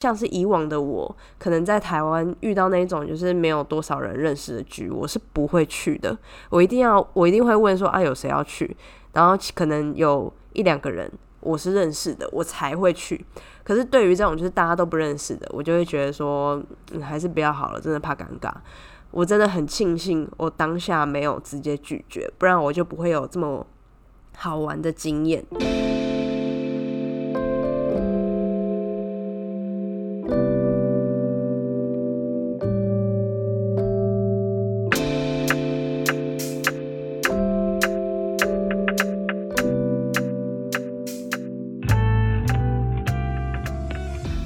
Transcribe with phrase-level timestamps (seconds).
[0.00, 6.16] 像是以往的我，可能在台湾遇到那种就是没有多少人认识的局，我是不会去的。
[6.48, 8.74] 我一定要，我一定会问说啊，有谁要去？
[9.12, 11.10] 然后可能有一两个人
[11.40, 13.22] 我是认识的，我才会去。
[13.62, 16.58] 可是对于这种就是大家都不认识的，我就会觉得说，
[16.92, 18.50] 嗯，还是不要好了，真的怕尴尬。
[19.10, 23.66] 我真的很庆幸我当下没有直接拒绝，不然我就不会有这么
[24.34, 25.44] 好玩的经验。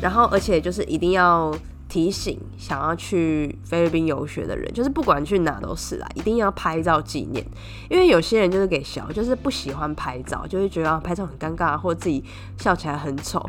[0.05, 1.51] 然后，而且就是一定要
[1.89, 7.43] 提醒想要去菲律宾游学的人，就是不管去哪都是啦，一定要拍照纪念。
[7.89, 12.23] 因为有些人就是给小，就是不喜欢拍照，就会觉得拍照很尴尬，或自己
[12.59, 13.43] 笑起来很丑。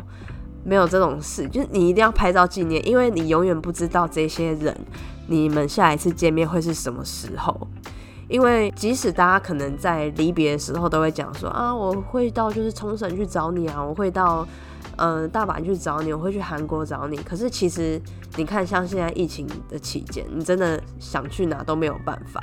[0.64, 4.74] 没有这种事，就是你一定要拍照纪念，因为你永远不知道这些人，
[5.26, 7.68] 你们下一次见面会是什么时候。
[8.28, 14.48] 因为即使大家可能在离别的时候都会讲说啊，我会到就是冲绳去找你啊，我会到。
[14.96, 17.16] 嗯，大阪去找你，我会去韩国找你。
[17.18, 18.00] 可是其实
[18.36, 22.42] 你看，像现在疫情的期间，你真的想去哪都没有办法。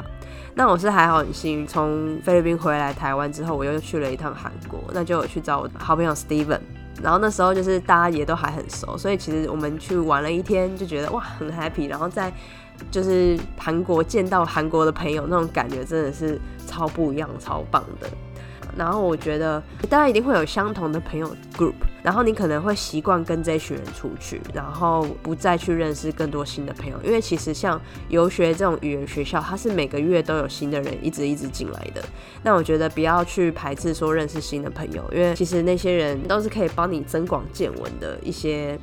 [0.56, 6.60] 那我是还好很幸运，从菲律宾回来台湾之后，我又去了一趟韩国，那就有去找我好朋友 Steven。
[7.02, 11.90] 然后那时候就是大家也都还很熟，所以其实我们去玩了一天，就觉得哇很 happy。
[11.90, 12.32] 然后在
[12.92, 18.08] 就是韩国见到韩国的朋友，那种感觉真的是超不一样、超棒的。
[18.78, 27.80] 然后我觉得大家一定会有相同的朋友 group，然后你可能会习惯跟这群人出去，然后不再去认识更多新的朋友，因为其实像
[28.10, 32.04] 游学这种语言学校，它是每个月都有新的人一直一直进来的。
[32.44, 38.80] 那我觉得不要去排斥说认识新的朋友，因为其实那些人都是可以帮你增广见闻的一些。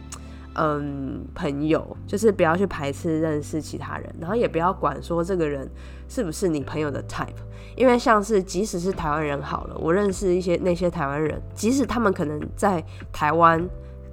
[0.54, 5.68] 嗯，朋友就是不要去排斥认识其他人，然后也不要管说这个人
[6.08, 7.28] 是不是你朋友的 type，
[7.76, 13.64] 因为像是即使是台湾人好了，我认识一些那些台湾人，即使他们可能在台湾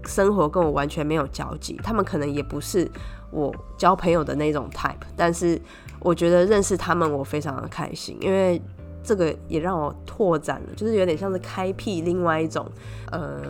[0.06, 2.90] 生活跟我完全没有交集，他们可能也不是
[3.31, 5.59] 我交朋友的那种 type，但是
[6.00, 8.61] 我觉得认识他们我非常的开心，因为。
[9.07, 12.69] 这个也让我拓展了，就是有点像是开辟另外一种，
[13.09, 13.41] 呃，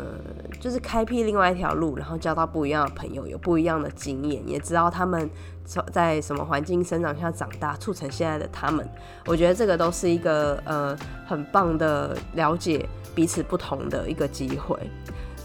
[0.60, 5.28] 就是开辟另外一条路，然后交到不一样的朋友，有不一样的经验，也知道他们
[5.92, 8.88] 在什么环境生长下长大，促成现在的他们。
[9.26, 14.78] 我觉得这个都是一个呃很棒的了解彼此不同的一个机会。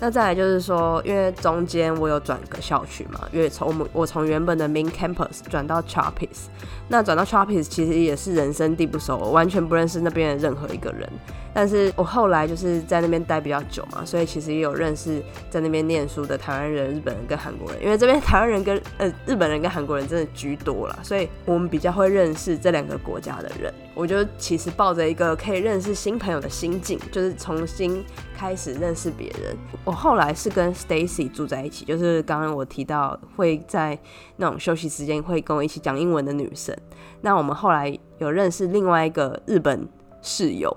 [0.03, 6.49] 那再来就是说，因为中间我有转个校区嘛，因为从我们我从原本的 main campus 转到 Chapis，
[6.89, 11.09] 那转到 Chapis 其实也是人生地不熟，我完全不认识那边的任何一个人。
[11.55, 17.81] 但是我后来就是在那边待比较久嘛，所以其实也有认识在那边念书的台湾人、日本人跟韩国人。
[17.81, 23.73] 因为这边台湾人跟呃日本人跟韩国人真的居多了，所以我们比较会认识这两个国家的人。
[23.94, 28.04] 我就其实抱着一个可以认识新朋友的心境，就是重新
[28.34, 29.56] 开始认识别人。
[29.84, 33.98] 我后来是跟 Stacy 住在一起，就是刚刚我提到会在
[34.36, 36.76] 那种休息时间会跟我一起讲英文的女生。
[37.20, 39.88] 那我们后来有认识另外一个日本
[40.22, 40.76] 室友。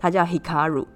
[0.00, 0.86] 她叫 Hikaru，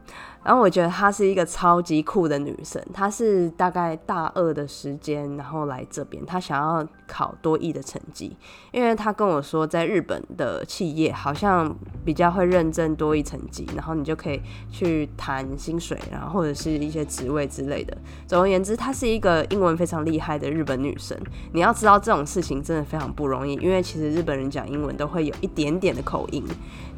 [0.44, 2.82] 然后我觉得她是一个超级酷的女生。
[2.92, 8.36] 她是大概大二的时间，然后来这边，她想要考多艺的成绩，
[8.72, 17.96] 因为她跟我说，在日本的企业好像比较会认证多艺成绩，然后你就可以去谈薪水，然后或者是一些职位之类的。
[18.26, 21.16] 总而言之，她是一个英文非常厉害的日本女生。
[21.52, 26.44] 你要知道这种事情真的非常不容易，因为其实日本人讲英文都会有一点点的口音，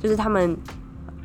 [0.01, 0.57] 就是他们。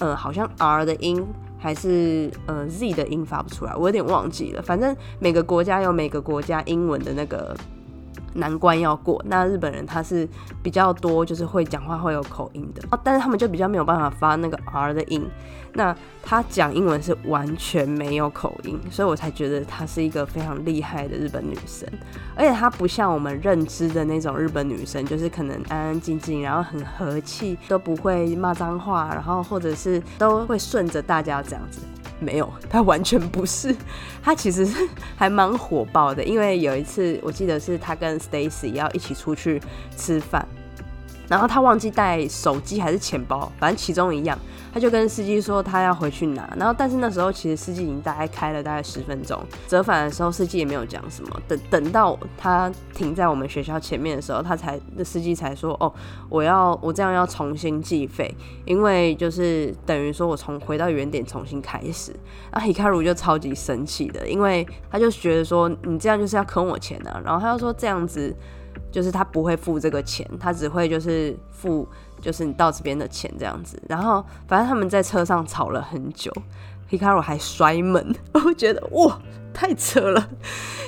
[0.01, 1.21] 呃，好像 R 的音
[1.59, 4.61] 还是呃 Z 的音发不出来，我有点忘记了。
[4.61, 7.55] 反正每个国家有每个国家英文的那个。
[8.33, 10.27] 难关要过，那日本人他是
[10.61, 15.25] 比较多，就是会讲话会有口音的，但是他们就比较没有办法发那个 R 的音。
[15.71, 21.87] 那他讲英文是完全没有口音，所以我才觉得她是一个非常厉害的日本女生。
[22.35, 31.81] 而且她不像我们认知的那种日本女生，就是可能安安静静，然后很和气，都不会骂脏话，然后或者是都会顺着大家这样子。
[32.19, 33.75] 没有，他完全不是。
[34.21, 34.67] 他其实
[35.15, 39.61] 还蛮火爆的，因为有一次我记得是他跟 Stacy 要一起出去
[39.95, 40.45] 吃饭，
[41.29, 44.37] 然后他忘记带手机还是钱包，反正其中一样，
[44.73, 46.51] 他就跟司机说他要回去拿。
[46.57, 51.41] 然后但是那时候其实司机已经大概开了大概十分钟，折返的时候司机也没有讲什么。
[51.47, 55.93] 等等到他停在我们学校前面的时候，他才那司机才说哦，
[56.29, 58.33] 我要我这样要重新计费，
[58.65, 62.11] 因为就是等于说我从回到原点重新开始。
[62.51, 67.21] 那 Hikaru 就超级生气的，因为他就觉得说你这样就是要坑我钱啊。
[67.23, 68.35] 然后他就说这样子。
[68.91, 71.87] 就是他不会付这个钱，他只会就是付
[72.21, 73.81] 就是你到这边的钱这样子。
[73.87, 76.31] 然后反正他们在车上吵了很久
[76.89, 79.19] ，Hikaru 还摔门， 我觉得哇
[79.53, 80.29] 太扯了，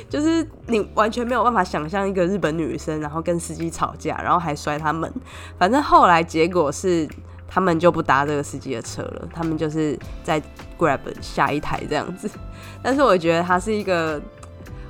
[0.09, 5.11] 就是你完全没有办法想象一个日本女生然后跟司机吵架，然后还摔他门。
[5.57, 7.07] 反正后来结果是
[7.47, 10.41] 他们就不搭这个司机的车了，他们就是在
[10.77, 12.29] Grab 下一台这样子。
[12.81, 14.21] 但是我觉得他是一个，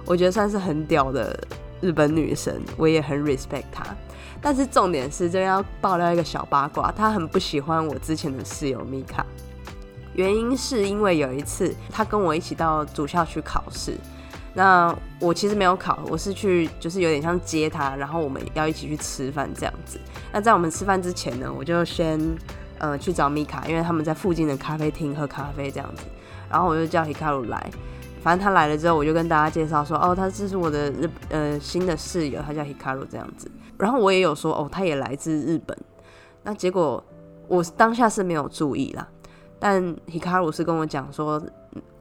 [0.05, 1.37] 我觉得算是很屌的。
[1.81, 3.83] 日本女神，我也很 respect 她，
[4.39, 9.25] 但是重点是，这要爆料一个小八卦，她很不喜欢我之前的室友米卡，
[10.13, 13.97] 原因是因为有一次她跟我一起到主校去考试，
[14.53, 19.99] 那我其实没有考，我是去就是有点像接她，然后我们要一起去吃饭这样子。
[20.31, 22.19] 那在我们吃饭之前呢，我就先
[22.77, 26.03] 呃去找米卡，因为他们在附近的咖啡厅喝咖啡这样子，
[26.49, 27.71] 然后我就叫 Hikaru 来。
[28.21, 33.49] 反正他来了之后，我就跟大家介绍说，哦，他这是我的日呃新的室友，他叫 Hikaru 这样子。
[33.77, 35.75] 然后我也有说，哦，他也来自日本。
[36.43, 37.03] 那结果
[37.47, 39.07] 我当下是没有注意啦，
[39.59, 41.41] 但 Hikaru 是跟我讲说，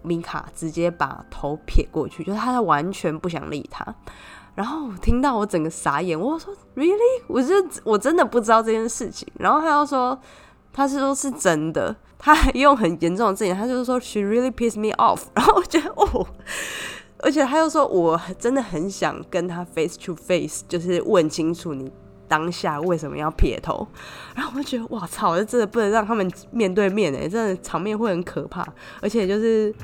[0.02, 3.82] 米卡直接把头撇过去，就是他完全不想理他。
[4.54, 7.22] 然后听到我整个傻眼，我说 Really？
[7.28, 7.52] 我是
[7.82, 9.26] 我真的不知道这件事情。
[9.38, 10.18] 然后他又说，
[10.72, 11.96] 他是说是真的。
[12.22, 16.26] 他还用很严重的字眼，他就是说 she really pissed me off， 然后我觉得哦，
[17.20, 21.90] 而且他又说我真的很想跟他 face to face，就是问清楚你
[22.28, 23.88] 当下为什么要撇头，
[24.34, 28.66] 然后我就觉得哇操，这真的不能让他们面对面哎，真的场面会很可怕，
[29.00, 29.74] 而且就是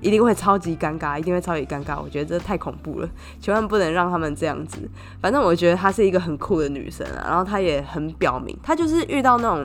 [0.00, 3.08] 一定会超级尴尬，一定会超级尴尬，我觉得这太恐怖了，
[3.40, 4.78] 千万不能让他们这样子。
[5.22, 9.64] 反正我觉得她是一个很酷的女生啊，然后她也很表明，她就是遇到那种。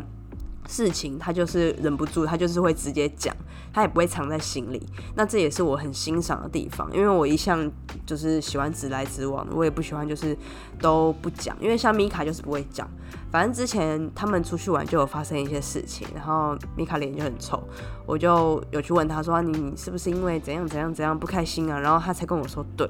[0.71, 3.35] 事情他就是忍不住，他就是会直接讲，
[3.73, 4.81] 他也不会藏在心里。
[5.15, 7.69] 那这也是我很欣赏的地方，因为我一向
[8.05, 10.35] 就是喜欢直来直往，我也不喜欢就是
[10.79, 11.53] 都不讲。
[11.59, 12.89] 因为像米卡就是不会讲，
[13.29, 17.61] 反正之前他们出去玩就有发生一些事情，然后米卡脸就很臭，
[18.05, 21.77] 我就有去问他说你你是不是因为怎样怎样怎样不开心啊？
[21.77, 22.89] 然后他才跟我说，对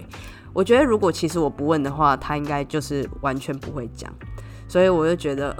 [0.54, 4.14] 我觉得如果其实我不问的话，他应该就是完全不会讲，
[4.68, 5.56] 所以我就觉得。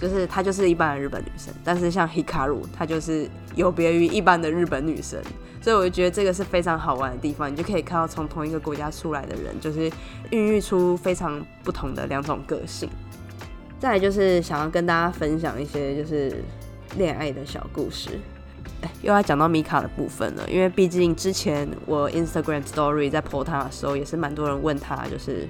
[0.00, 5.20] 就是她就是一般的日本女生，但是像 Hikaru，她就是有别于一般的日本女生，
[5.60, 7.50] 所以我就觉得这个是非常好玩的地方。
[7.50, 9.90] 你就可以看到从同一个国家出来的人，就是
[10.30, 12.88] 孕育出非常不同的两种个性。
[13.80, 16.42] 再来就是想要跟大家分享一些就是
[16.96, 18.18] 恋爱的小故事。
[19.02, 25.48] 又要讲到米卡的部分了，因为毕竟之前我 Instagram Story 在 po 她的时候，也是蛮多人问她，就是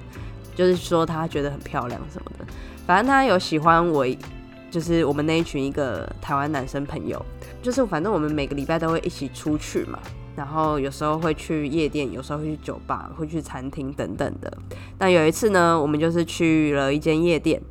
[0.55, 2.45] 就是说她觉得很漂亮什么的。
[2.87, 4.03] 反正她有喜欢我。
[4.69, 7.23] 就是我们那一群一个台湾男生朋友，
[7.61, 9.99] 就是反正我们每个礼拜都会一起出去嘛，
[10.35, 14.51] 然后有时候会去夜店，有时候会去酒吧，会去餐厅等等的。
[14.97, 17.61] 那有一次呢，我们就是去了一间夜店。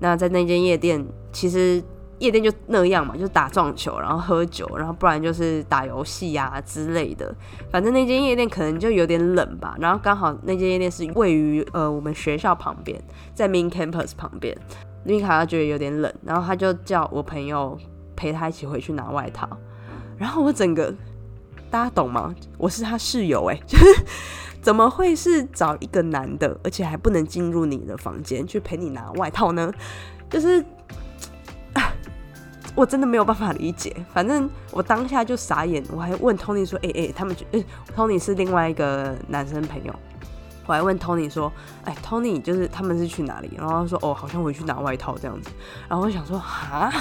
[0.00, 1.82] 那在那间夜店，其实
[2.20, 7.34] 夜店就那样嘛，就打撞球，然后喝酒，然后不然就是打游戏呀之类的。
[7.70, 9.76] 反正那间夜店可能就有点冷吧。
[9.78, 12.98] 然后刚好那间夜店是位于呃我们学校旁边，
[13.34, 14.56] 在 Main Campus 旁边。
[15.04, 17.78] 米卡他觉得有点冷，然后他就叫我朋友
[18.14, 19.48] 陪他一起回去拿外套。
[20.18, 20.94] 然后我整个
[21.70, 22.34] 大家懂吗？
[22.58, 23.84] 我是他室友哎， 就是
[24.60, 29.72] 怎么会是找一个男的，而且还不能进入你的房间去陪你拿外套呢？
[30.28, 30.62] 就是
[32.76, 33.96] 我真的没有办法理解。
[34.12, 37.44] 反正我当下就傻眼，我还问 Tony 说：“哎哎，他们就
[37.96, 39.94] ，Tony 是另外一个男生朋友。”
[40.70, 45.50] 我还问 Tony 说：“哎，Tony 就是他们是去哪里？”然后他说：“哦，好像回去拿外套这样子。”
[45.90, 46.92] 然后我想说：“哈，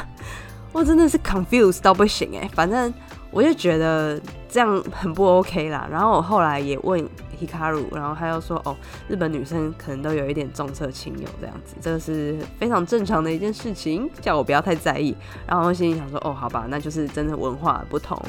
[0.72, 2.50] 我真的是 confused 到不行哎！
[2.56, 2.92] 反正
[3.30, 7.00] 我就觉得这样很不 OK 啦。”然后我后来也问
[7.40, 8.76] Hikaru，然后他又说：“哦，
[9.08, 18.20] 日本女生可能都有一点重色轻友这样子，这个是非常正常的一件事情，叫我不要太在意。”然后我心里想说：“哦，好吧，那就是真的文化不同。”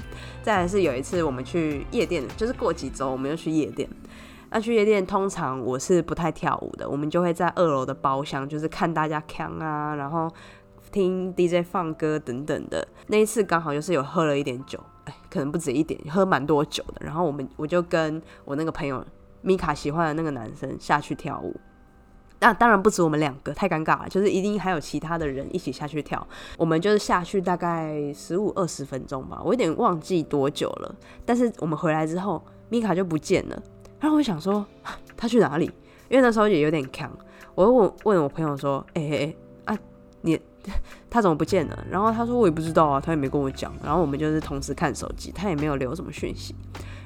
[0.44, 3.88] 再来是有一次我们去夜店，就是过几周我们又去夜店。
[4.50, 10.28] 那去夜店，通常我是不太跳舞的，我们就会在二楼的包厢，就是看大家唱啊，然后
[10.90, 12.86] 听 DJ 放歌等等的。
[13.06, 17.04] 那一次刚好就是有喝了一点酒，哎，可能不止一点，喝蛮多酒的。
[17.04, 19.04] 然后我们我就跟我那个朋友
[19.40, 21.54] 米卡喜欢的那个男生下去跳舞。
[22.40, 26.26] 那当然不止我们两个，太尴尬了，就是一定还有其他的人一起下去跳。
[26.56, 30.94] 我们就是下去大概十五二十分钟吧，我有点忘记多久了。
[31.24, 33.62] 但是我们回来之后，米卡就不见了。
[34.00, 34.66] 然后我想说，
[35.16, 35.70] 他去哪里？
[36.08, 37.10] 因为那时候也有点扛。
[37.54, 39.34] 我问问我朋友说：“哎哎
[39.66, 39.78] 哎，啊，
[40.22, 40.40] 你
[41.10, 46.54] 他怎么不见了？”然后他说：“我也不知道啊，他也没跟我讲。”然后我们就是同时看手机，他也没有留什么讯息。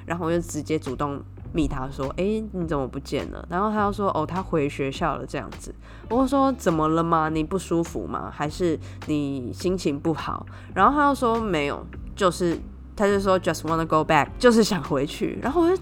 [0.05, 1.21] 然后我就直接主动
[1.51, 5.73] 密他说：“哎，你怎么不见了？”然后他又说：“哦，他回学校了。”这样子，
[6.09, 7.27] 我说：“怎么了吗？
[7.29, 8.31] 你不舒服吗？
[8.33, 11.85] 还是你心情不好？”然后他又说：“没有，
[12.15, 12.57] 就是
[12.95, 15.81] 他就说 ‘just wanna go back’，就是想回去。”然后我就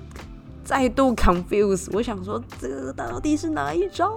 [0.64, 4.12] 再度 confuse，我想说这到底是哪一招？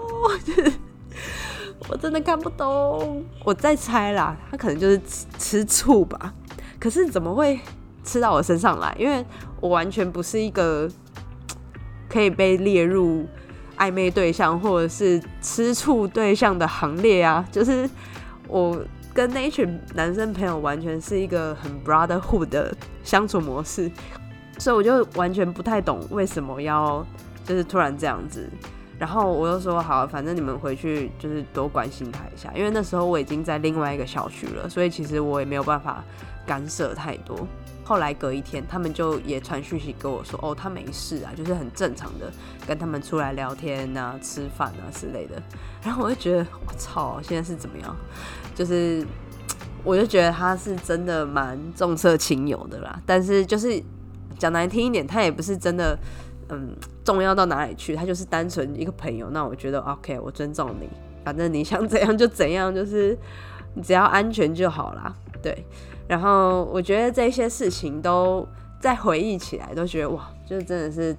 [1.88, 3.25] 我真的看不懂。
[3.45, 6.33] 我在猜啦，他可能就是吃吃醋吧。
[6.79, 7.61] 可是怎么会？
[8.05, 9.26] 吃到我身上来，因为
[9.61, 10.88] 我完全不是一个
[12.09, 13.26] 可以被列入
[13.79, 17.45] 暧昧对象或者是吃醋对象的行列啊！
[17.50, 17.91] 就是
[18.47, 18.81] 我
[19.12, 22.73] 跟那一群男生朋友完全是一个很 brotherhood 的
[23.03, 23.91] 相处模式，
[24.59, 27.05] 所以我就完全不太懂为什么要
[27.45, 28.49] 就是突然这样子。
[28.99, 36.03] 然后我就说好，反正你们回去就是多关心他一下，因为那时候我已经在另外一个小区了，所以其实我也没有办法
[36.47, 37.47] 干涉太多。
[37.85, 42.33] 后来隔一天，他们就也传讯息跟我说：“哦，他没事啊，就是很正常的
[42.67, 45.41] 跟他们出来聊天啊、吃饭啊之类的。”
[45.85, 47.95] 然后我就觉得，我操，现在是怎么样？
[48.57, 49.07] 就是
[49.85, 52.99] 我就觉得他是真的蛮重色轻友的啦。
[53.07, 53.81] 但是就是
[54.38, 55.99] 讲难听一点，他也不是真的
[56.49, 59.28] 嗯重要到哪里去，他就是单纯一个朋友。
[59.31, 60.88] 那我觉得 OK，我尊重你，
[61.25, 63.16] 反正你想怎样就怎样，就是
[63.75, 65.14] 你只要安全就好啦。
[65.43, 65.64] 对。
[66.09, 68.47] 然后我觉得这些事情都
[68.81, 71.16] 在回忆起来，都觉得哇，就真的是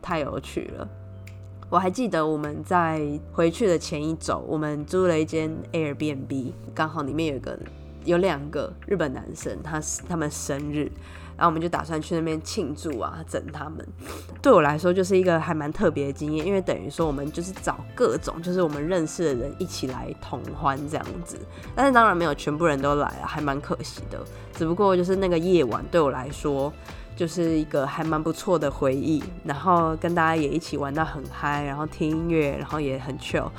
[0.00, 0.88] 太有趣了。
[1.68, 7.58] 我还记得我们在回去的前一周，我们租了一间 Airbnb，刚好里面有个
[8.04, 10.90] 有两个日本男生，他是他们生日。
[11.40, 13.82] 然后我们就打算去那边庆祝啊，整他们。
[14.42, 21.38] 对我来说就是一个还蛮特别的经验，因为等于说我们就是找各种就是我们认识的人一起来同欢这样子。
[21.74, 24.20] 但是当然没有全部人都来了，还蛮可惜的。
[24.52, 26.70] 只不过就是那个夜晚对我来说
[27.16, 29.24] 就是一个还蛮不错的回忆。
[29.42, 33.50] 然后跟大家也一起玩到很嗨，然后听音乐，然后也很 chill。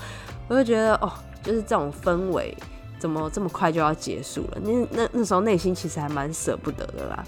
[0.48, 1.12] 我就觉得哦，
[1.42, 2.56] 就是这种氛围
[3.00, 4.60] 怎么这么快就要结束了？
[4.62, 7.24] 那那那时候内心其实还蛮舍不得的啦。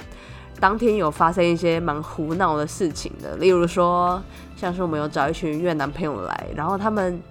[0.59, 4.21] 当天有发生一些蛮胡闹的事情的，例如说，
[4.55, 7.21] 像是我们有找一群越南朋友来，然后他们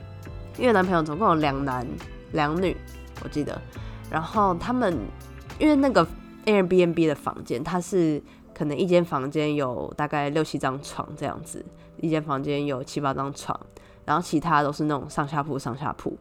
[0.59, 1.87] 越南朋友总共有两男
[2.33, 2.77] 两女，
[3.25, 3.59] 我记得，
[4.11, 4.99] 然后他们
[5.59, 6.07] 因为那个
[6.45, 8.23] Airbnb 的房间，它是
[8.55, 11.65] 可能一间房间有大概六七张床这样子，
[11.99, 13.59] 一间房间有七八张床，
[14.05, 16.19] 然后其他都是那种上下铺上下铺，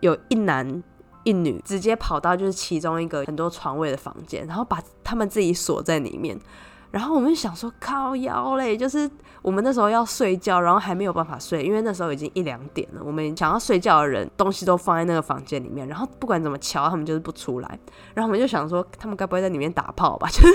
[0.00, 0.82] 有一男。
[1.24, 6.38] 一女直接跑到就是其中一个很多床位的房间，然后把他们自己锁在里面。
[6.90, 9.10] 然后我们想说靠腰嘞，就是
[9.42, 13.00] 我们那时候要睡觉，然后还没有办法睡，因为那时候已经一两点了。
[13.04, 17.78] 我们想要睡觉的人东西都放在那个房间里面，然后不管怎么敲，他们就是不出来。
[18.14, 20.28] 然后我们就想说，他们该不会在里面打炮吧？
[20.28, 20.54] 就是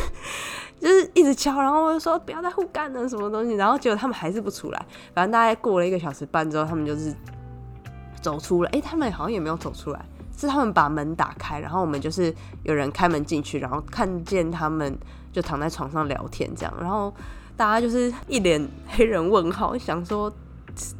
[0.79, 3.55] 就是一直敲，然后我就说不要再互干了什么东西。
[3.55, 4.85] 然后结果他们还是不出来。
[5.13, 7.13] 反正大概过了一个小时半之后，他们就是
[8.21, 8.71] 走出来。
[8.71, 10.05] 哎，他们好像也没有走出来。
[10.39, 14.97] 是他们把门打开，然后我们就是有人开门进去，然后看见他们
[15.33, 17.13] 就躺在床上聊天这样，然后
[17.57, 20.31] 大家就是一脸黑人问号，想说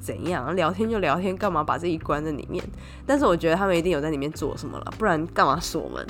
[0.02, 2.62] 怎样聊天就聊天，干嘛把自己关在里面？
[3.06, 6.06] 但是我觉得他们一定有在里面做什么了，不然干嘛锁门？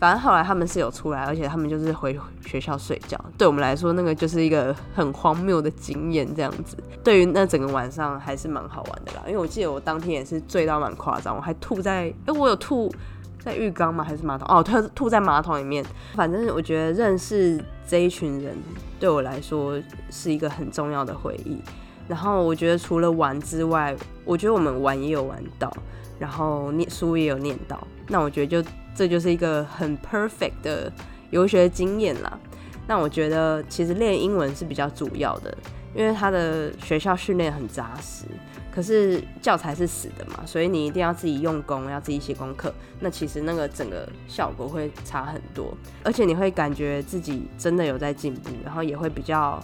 [0.00, 3.18] 反正后来他们是有出来，而且他们就是回学校睡觉。
[3.38, 6.76] 对我们来说，那个就是一个很荒谬的经验，这样子。
[7.02, 9.22] 对于那整个晚上还是蛮好玩的啦。
[9.26, 12.12] 因为我记得我当天也是醉到蛮夸张，我还吐在……
[12.26, 12.92] 哎，我有吐
[13.38, 14.04] 在浴缸吗？
[14.04, 14.46] 还是马桶？
[14.48, 15.82] 哦，吐吐在马桶里面。
[16.14, 18.54] 反正我觉得认识这一群人
[19.00, 21.62] 对我来说是一个很重要的回忆。
[22.08, 23.96] 然后我觉得除了玩之外，
[24.26, 25.72] 我觉得我们玩也有玩到，
[26.18, 27.82] 然后念书也有念到。
[28.08, 28.68] 那我觉得就。
[28.94, 30.92] 这就是一个很 perfect 的
[31.30, 32.38] 游学经验啦。
[32.86, 35.56] 那我觉得其实练英文是比较主要的，
[35.94, 38.26] 因为他的学校训练很扎实，
[38.70, 42.72] 可是教材是死的嘛，所以你一定要自己用功，要自己写功课。
[43.00, 49.58] 那其实那个整个效果会差很多，而且你会感觉自己真的有在进步，然后也会比较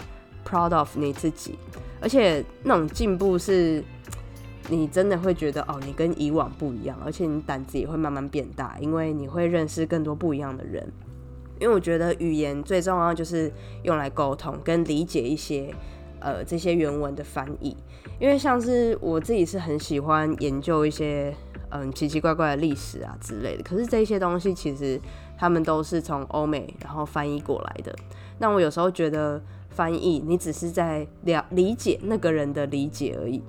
[0.44, 1.58] proud of 你自己，
[2.00, 3.84] 而且那种进步是。
[4.68, 10.86] 你真的会觉得哦，你跟以往不一样，而且你胆子也会慢慢变大，因为你会认识更多不一样的人。
[11.58, 13.52] 因为我觉得语言最重要就是
[13.82, 15.74] 用来沟通跟理解一些
[16.18, 17.76] 呃这些原文的翻译，
[18.18, 21.34] 因为像是我自己是很喜欢研究一些
[21.70, 24.98] 嗯奇奇怪怪的历史啊之类的，可是这些东西其实
[25.36, 27.94] 他们都是从欧美然后翻译过来的。
[28.38, 33.42] 那我有时候觉得翻译你只是在了理解那个人的理解而已，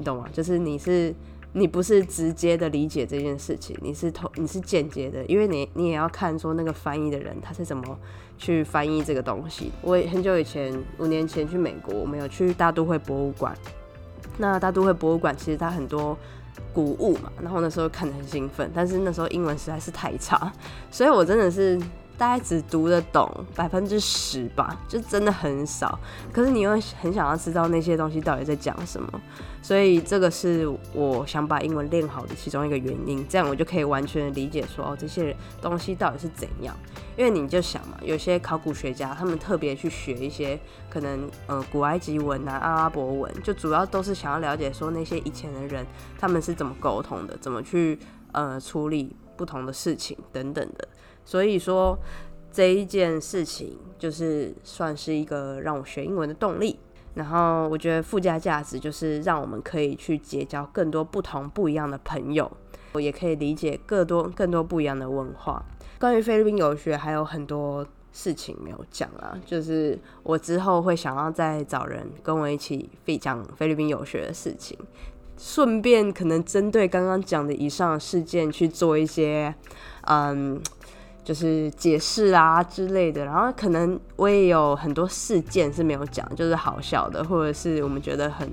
[0.00, 0.26] 你懂吗？
[0.32, 1.14] 就是你是。
[1.52, 7.98] 你不是直接的理解这件事情，你是透你是间接的，因为你你也要看说那个翻译的人他是怎么
[8.38, 9.72] 去翻译这个东西。
[9.82, 13.52] 我很久以前五年前去美国，我们有去大都会博物馆。
[14.38, 16.16] 那大都会博物馆其实它很多
[16.72, 20.52] 古物嘛，然后那时候看得很兴奋，但是那时候英文实在是太差，
[20.88, 21.76] 所以我真的是。
[22.20, 25.98] 大概只读得懂百分之十吧，就真的很少。
[26.30, 29.08] 可是你又很想要知道那些东西到底在讲什么，
[29.62, 33.26] 所以这个是我想把英文练好的其中一个原因。
[33.26, 36.76] 这样我就可以完全理解说哦，这些东西到底是怎样。
[37.16, 40.60] 因为你就想嘛，有些考古学家他们特别去学一些
[40.90, 45.86] 可能呃古埃及文啊、阿拉伯文，就主要都是想要了解说那些以前的人
[46.18, 47.98] 他们是怎么沟通的，怎么去
[48.32, 50.86] 呃处理不同的事情等等的。
[51.24, 51.98] 所以说
[52.52, 56.78] 这一件事情就是算是一个让我学英文的动力，
[57.14, 62.50] 然后我觉得附加价值就是让我们可以去结交更多不同不一样的朋友，
[62.92, 65.64] 我也可以理解更多更多不一样的文化。
[65.98, 74.76] 关于菲律宾游学还有很多事情没有讲啊，就是我之后会想要再找人跟我一起讲菲律宾游学的事情，
[75.40, 79.54] 顺便可能针对刚刚讲的以上事件去做一些
[80.02, 80.60] 嗯。
[81.22, 88.50] 就是解释啊之类的，然后可能我也有很多事件是没有讲，就是好笑的，或者是我们觉得很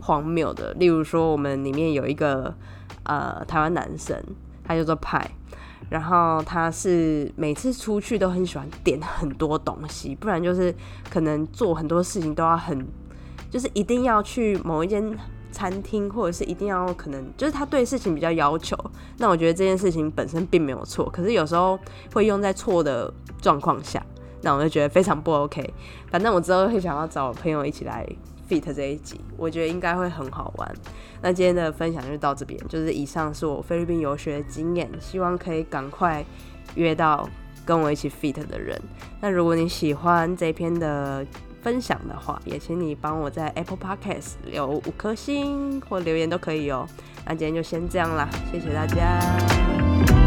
[0.00, 0.72] 荒谬的。
[0.74, 2.54] 例如说，我们里面有一个
[3.04, 4.22] 呃台湾男生，
[4.62, 5.28] 他叫做派，
[5.88, 10.72] 然后他是每次出去都很喜欢点很多东西，不然就是
[11.10, 12.86] 可能做很多事情都要很，
[13.50, 15.18] 就是一定要去某一间。
[15.60, 18.74] 餐厅或者是一定要可能就是他对事情比较要求，
[19.18, 21.78] 那我觉得这件事情本身并没有错，可是有时候
[22.14, 23.12] 会用在错的
[23.42, 24.02] 状况下，
[24.40, 25.74] 那我就觉得非常不 OK。
[26.10, 28.08] 反正我之后会想要找朋友一起来
[28.48, 30.74] fit 这一集，我觉得应该会很好玩。
[31.20, 36.24] 那今天的分享就到这边，就是以上是我菲律宾游学的经验，希望可以赶快
[36.74, 37.28] 约到
[37.66, 38.80] 跟我一起 fit 的人。
[39.20, 41.26] 那如果你喜欢这篇的。
[41.62, 46.86] 分享的话，也请你帮我在 Apple Podcast 留五颗星或留言都可以哦。
[47.26, 50.19] 那今天就先这样啦，谢谢大家。